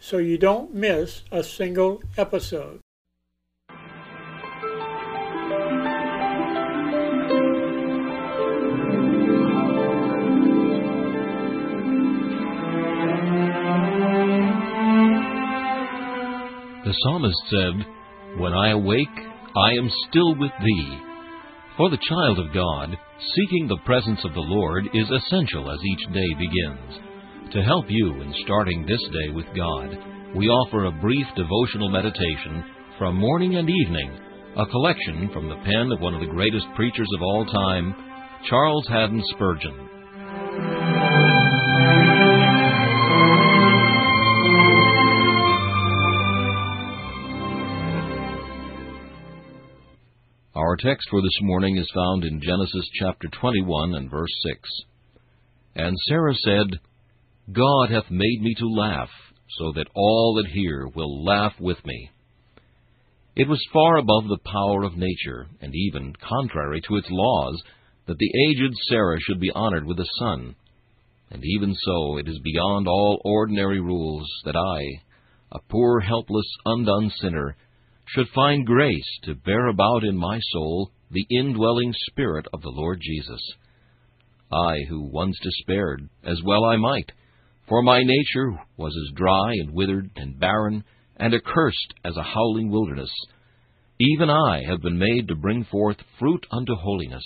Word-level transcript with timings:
so 0.00 0.18
you 0.18 0.38
don't 0.38 0.74
miss 0.74 1.22
a 1.30 1.42
single 1.42 2.02
episode. 2.16 2.80
The 16.84 16.94
psalmist 17.02 17.36
said, 17.50 17.86
When 18.40 18.54
I 18.54 18.70
awake, 18.70 19.08
I 19.54 19.72
am 19.72 19.90
still 20.08 20.34
with 20.36 20.52
thee. 20.64 20.98
For 21.76 21.90
the 21.90 21.98
child 22.08 22.38
of 22.38 22.54
God, 22.54 22.96
seeking 23.36 23.68
the 23.68 23.76
presence 23.84 24.20
of 24.24 24.32
the 24.32 24.40
Lord 24.40 24.86
is 24.94 25.10
essential 25.10 25.70
as 25.70 25.78
each 25.84 26.14
day 26.14 26.34
begins. 26.38 27.07
To 27.52 27.62
help 27.62 27.86
you 27.88 28.20
in 28.20 28.34
starting 28.44 28.84
this 28.84 29.00
day 29.10 29.32
with 29.32 29.46
God, 29.56 29.88
we 30.36 30.48
offer 30.48 30.84
a 30.84 31.00
brief 31.00 31.24
devotional 31.34 31.88
meditation 31.88 32.62
from 32.98 33.16
morning 33.16 33.56
and 33.56 33.70
evening, 33.70 34.12
a 34.54 34.66
collection 34.66 35.30
from 35.32 35.48
the 35.48 35.56
pen 35.64 35.90
of 35.90 35.98
one 36.02 36.12
of 36.12 36.20
the 36.20 36.26
greatest 36.26 36.66
preachers 36.76 37.08
of 37.16 37.22
all 37.22 37.46
time, 37.46 37.94
Charles 38.50 38.86
Haddon 38.88 39.22
Spurgeon. 39.30 39.88
Our 50.54 50.76
text 50.76 51.08
for 51.08 51.22
this 51.22 51.38
morning 51.40 51.78
is 51.78 51.90
found 51.94 52.24
in 52.24 52.42
Genesis 52.42 52.90
chapter 53.00 53.28
21 53.40 53.94
and 53.94 54.10
verse 54.10 54.34
6. 54.44 54.68
And 55.76 55.96
Sarah 56.08 56.34
said, 56.44 56.80
God 57.52 57.90
hath 57.90 58.10
made 58.10 58.42
me 58.42 58.54
to 58.58 58.66
laugh, 58.66 59.08
so 59.58 59.72
that 59.72 59.88
all 59.94 60.34
that 60.34 60.50
hear 60.52 60.86
will 60.86 61.24
laugh 61.24 61.54
with 61.58 61.78
me. 61.86 62.10
It 63.36 63.48
was 63.48 63.64
far 63.72 63.96
above 63.96 64.28
the 64.28 64.50
power 64.50 64.82
of 64.82 64.96
nature, 64.96 65.46
and 65.62 65.74
even 65.74 66.12
contrary 66.16 66.80
to 66.86 66.96
its 66.96 67.08
laws, 67.10 67.62
that 68.06 68.18
the 68.18 68.32
aged 68.48 68.74
Sarah 68.88 69.18
should 69.20 69.40
be 69.40 69.52
honored 69.54 69.86
with 69.86 69.98
a 69.98 70.08
son. 70.18 70.56
And 71.30 71.42
even 71.44 71.74
so, 71.74 72.18
it 72.18 72.28
is 72.28 72.38
beyond 72.42 72.86
all 72.86 73.20
ordinary 73.24 73.80
rules 73.80 74.26
that 74.44 74.56
I, 74.56 74.82
a 75.52 75.60
poor, 75.70 76.00
helpless, 76.00 76.46
undone 76.66 77.10
sinner, 77.20 77.56
should 78.06 78.28
find 78.34 78.66
grace 78.66 79.18
to 79.22 79.34
bear 79.34 79.68
about 79.68 80.04
in 80.04 80.16
my 80.16 80.40
soul 80.52 80.90
the 81.10 81.26
indwelling 81.30 81.94
Spirit 82.10 82.46
of 82.52 82.60
the 82.60 82.70
Lord 82.70 83.00
Jesus. 83.00 83.40
I, 84.52 84.80
who 84.88 85.10
once 85.10 85.38
despaired, 85.42 86.08
as 86.24 86.40
well 86.44 86.64
I 86.64 86.76
might, 86.76 87.12
for 87.68 87.82
my 87.82 88.02
nature 88.02 88.58
was 88.76 88.94
as 88.96 89.14
dry 89.14 89.52
and 89.52 89.74
withered 89.74 90.10
and 90.16 90.40
barren 90.40 90.84
and 91.16 91.34
accursed 91.34 91.94
as 92.04 92.16
a 92.16 92.22
howling 92.22 92.70
wilderness. 92.70 93.10
Even 93.98 94.30
I 94.30 94.62
have 94.68 94.80
been 94.80 94.98
made 94.98 95.28
to 95.28 95.34
bring 95.34 95.64
forth 95.64 95.96
fruit 96.18 96.46
unto 96.50 96.74
holiness. 96.74 97.24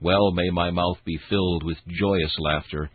Well 0.00 0.30
may 0.32 0.48
my 0.50 0.70
mouth 0.70 0.98
be 1.04 1.18
filled 1.28 1.64
with 1.64 1.76
joyous 1.86 2.34
laughter, 2.38 2.90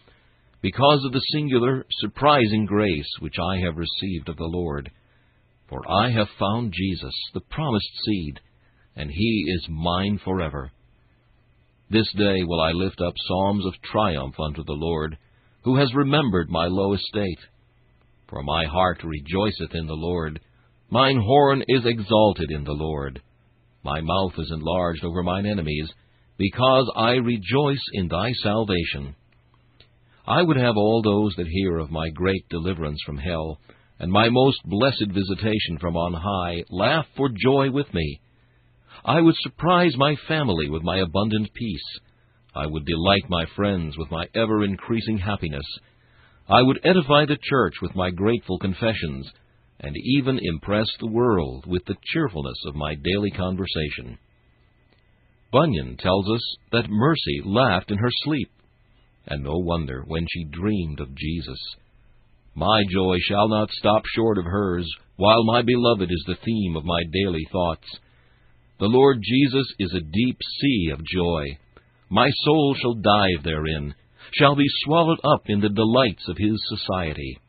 because 0.61 1.03
of 1.05 1.11
the 1.11 1.21
singular, 1.31 1.85
surprising 1.99 2.65
grace 2.65 3.09
which 3.19 3.35
I 3.39 3.59
have 3.59 3.77
received 3.77 4.29
of 4.29 4.37
the 4.37 4.45
Lord. 4.45 4.89
For 5.69 5.81
I 5.87 6.09
have 6.09 6.27
found 6.39 6.73
Jesus, 6.73 7.13
the 7.35 7.41
promised 7.41 7.91
seed, 8.03 8.39
and 8.95 9.11
he 9.11 9.45
is 9.55 9.67
mine 9.69 10.19
forever. 10.23 10.71
This 11.91 12.11
day 12.17 12.43
will 12.43 12.61
I 12.61 12.71
lift 12.71 12.99
up 12.99 13.13
psalms 13.27 13.65
of 13.67 13.73
triumph 13.83 14.39
unto 14.39 14.63
the 14.63 14.73
Lord 14.73 15.17
who 15.65 15.77
has 15.77 15.91
remembered 15.95 16.47
my 16.47 16.67
low 16.67 16.93
estate. 16.93 17.39
For 18.29 18.43
my 18.43 18.65
heart 18.65 19.03
rejoiceth 19.03 19.73
in 19.73 19.87
the 19.87 19.95
Lord, 19.95 20.39
mine 20.91 21.19
horn 21.19 21.63
is 21.67 21.81
exalted 21.85 22.51
in 22.51 22.63
the 22.63 22.71
Lord. 22.71 23.19
My 23.83 23.99
mouth 23.99 24.33
is 24.37 24.51
enlarged 24.51 25.03
over 25.03 25.23
mine 25.23 25.47
enemies, 25.47 25.89
because 26.37 26.91
I 26.95 27.13
rejoice 27.13 27.81
in 27.93 28.07
thy 28.07 28.31
salvation. 28.43 29.15
I 30.27 30.43
would 30.43 30.57
have 30.57 30.77
all 30.77 31.01
those 31.01 31.33
that 31.37 31.47
hear 31.47 31.79
of 31.79 31.89
my 31.89 32.09
great 32.09 32.47
deliverance 32.49 32.99
from 33.03 33.17
hell, 33.17 33.59
and 33.97 34.11
my 34.11 34.29
most 34.29 34.59
blessed 34.65 35.07
visitation 35.07 35.79
from 35.79 35.97
on 35.97 36.13
high, 36.13 36.63
laugh 36.69 37.07
for 37.17 37.29
joy 37.29 37.71
with 37.71 37.91
me. 37.91 38.21
I 39.03 39.19
would 39.19 39.35
surprise 39.37 39.93
my 39.97 40.15
family 40.27 40.69
with 40.69 40.83
my 40.83 40.97
abundant 40.97 41.51
peace 41.55 41.99
I 42.55 42.67
would 42.67 42.85
delight 42.85 43.29
my 43.29 43.45
friends 43.57 43.97
with 43.97 44.09
my 44.09 44.27
ever 44.33 44.63
increasing 44.63 45.17
happiness. 45.17 45.65
I 46.47 46.61
would 46.61 46.79
edify 46.85 47.25
the 47.25 47.37
church 47.41 47.73
with 47.81 47.95
my 47.95 48.11
grateful 48.11 48.57
confessions, 48.59 49.29
and 49.81 49.93
even 49.97 50.39
impress 50.41 50.87
the 50.99 51.11
world 51.11 51.65
with 51.67 51.83
the 51.85 51.97
cheerfulness 52.13 52.57
of 52.65 52.75
my 52.75 52.95
daily 52.95 53.31
conversation. 53.31 54.17
Bunyan 55.51 55.97
tells 55.97 56.29
us 56.29 56.55
that 56.71 56.89
Mercy 56.89 57.41
laughed 57.43 57.91
in 57.91 57.97
her 57.97 58.11
sleep, 58.23 58.49
and 59.27 59.43
no 59.43 59.57
wonder 59.57 60.03
when 60.07 60.25
she 60.31 60.45
dreamed 60.45 61.01
of 61.01 61.13
Jesus. 61.13 61.59
My 62.55 62.83
joy 62.89 63.17
shall 63.27 63.49
not 63.49 63.69
stop 63.71 64.03
short 64.05 64.37
of 64.37 64.45
hers, 64.45 64.89
while 65.17 65.43
my 65.43 65.61
beloved 65.61 66.09
is 66.09 66.23
the 66.25 66.37
theme 66.45 66.77
of 66.77 66.85
my 66.85 67.01
daily 67.11 67.45
thoughts. 67.51 67.87
The 68.79 68.87
Lord 68.87 69.17
Jesus 69.21 69.67
is 69.77 69.93
a 69.93 69.99
deep 69.99 70.37
sea 70.61 70.89
of 70.93 71.05
joy 71.05 71.57
my 72.09 72.29
soul 72.43 72.75
shall 72.79 72.95
dive 72.95 73.43
therein, 73.43 73.95
shall 74.33 74.55
be 74.55 74.65
swallowed 74.83 75.19
up 75.23 75.43
in 75.47 75.61
the 75.61 75.69
delights 75.69 76.27
of 76.27 76.37
his 76.37 76.61
society. 76.67 77.39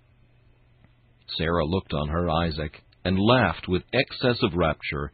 Sarah 1.37 1.67
looked 1.67 1.93
on 1.93 2.09
her 2.09 2.31
Isaac, 2.31 2.83
and 3.05 3.19
laughed 3.21 3.69
with 3.69 3.85
excess 3.93 4.43
of 4.43 4.55
rapture. 4.55 5.13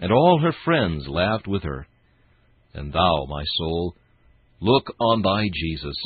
and 0.00 0.12
all 0.12 0.40
her 0.40 0.54
friends 0.64 1.06
laughed 1.08 1.48
with 1.48 1.62
her. 1.64 1.86
And 2.72 2.92
thou, 2.92 3.26
my 3.28 3.42
soul, 3.56 3.96
look 4.60 4.92
on 5.00 5.22
thy 5.22 5.48
Jesus, 5.52 5.96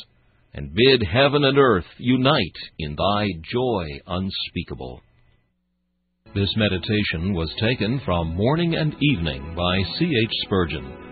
and 0.55 0.75
bid 0.75 1.03
heaven 1.07 1.45
and 1.45 1.59
earth 1.59 1.85
unite 1.99 2.57
in 2.79 2.97
thy 2.97 3.27
joy 3.53 3.87
unspeakable. 4.07 5.03
This 6.35 6.55
meditation 6.57 7.35
was 7.35 7.55
taken 7.61 8.01
from 8.05 8.35
Morning 8.35 8.75
and 8.75 8.97
Evening 9.03 9.55
by 9.55 9.83
C. 9.99 10.07
H. 10.07 10.31
Spurgeon. 10.47 11.12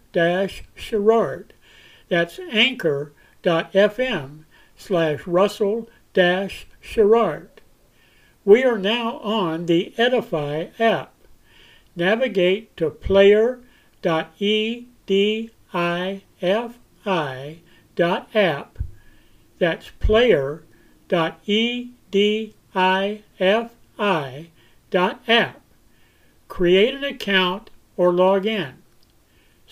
sherrard. 0.75 1.53
That's 2.09 2.39
anchor.fm 2.51 4.43
slash 4.75 5.27
russell 5.27 5.89
sherrard. 6.81 7.61
We 8.43 8.63
are 8.63 8.77
now 8.77 9.19
on 9.19 9.67
the 9.67 9.93
Edify 9.97 10.67
app. 10.79 11.13
Navigate 11.95 12.75
to 12.77 12.89
player.edifi 12.89 15.51
dot 17.95 18.35
app. 18.35 18.79
That's 19.59 19.89
player 19.99 20.63
dot 21.07 21.39
e 21.45 21.91
d 22.09 22.55
i 22.73 23.21
f 23.39 23.75
i 23.99 24.47
dot 24.89 25.21
app. 25.27 25.61
Create 26.47 26.95
an 26.95 27.03
account 27.03 27.69
or 27.95 28.11
log 28.11 28.45
in. 28.45 28.80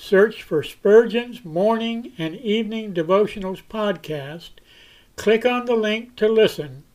Search 0.01 0.41
for 0.43 0.63
Spurgeon's 0.63 1.43
Morning 1.43 2.13
and 2.17 2.33
Evening 2.37 2.93
Devotionals 2.93 3.61
podcast. 3.69 4.51
Click 5.17 5.45
on 5.45 5.65
the 5.65 5.75
link 5.75 6.15
to 6.15 6.29
listen, 6.29 6.85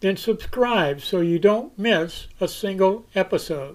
then 0.00 0.16
subscribe 0.16 1.00
so 1.00 1.20
you 1.20 1.38
don't 1.38 1.78
miss 1.78 2.26
a 2.40 2.48
single 2.48 3.06
episode. 3.14 3.68